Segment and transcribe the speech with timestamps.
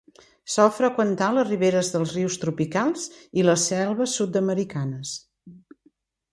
[0.53, 3.05] Sol freqüentar les riberes dels rius tropicals
[3.43, 5.17] i les selves sud-americanes.